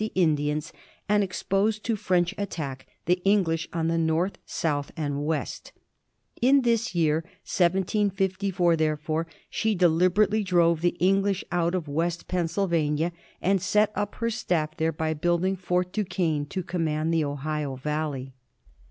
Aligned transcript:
xu 0.01 0.05
the 0.11 0.19
Indians, 0.19 0.73
and 1.07 1.23
expose 1.23 1.77
to 1.77 1.95
French 1.95 2.33
attack 2.35 2.87
the 3.05 3.21
English 3.23 3.69
on 3.71 3.87
the 3.87 3.99
north, 3.99 4.39
south, 4.47 4.91
and 4.97 5.27
west 5.27 5.73
In 6.41 6.63
this 6.63 6.95
year 6.95 7.17
1754, 7.45 8.75
therefore, 8.77 9.27
she 9.47 9.75
deliberately 9.75 10.43
drove 10.43 10.81
the 10.81 10.97
English 10.99 11.43
out 11.51 11.75
of 11.75 11.87
West 11.87 12.27
Pennsyl 12.27 12.65
vania, 12.67 13.11
and 13.43 13.61
set 13.61 13.91
up 13.93 14.15
her 14.15 14.31
staff 14.31 14.75
there 14.77 14.91
by 14.91 15.13
building 15.13 15.55
Fort 15.55 15.93
Duquesne 15.93 16.47
to 16.47 16.63
command 16.63 17.13
the 17.13 17.23
Ohio 17.23 17.75
Valley. 17.75 18.33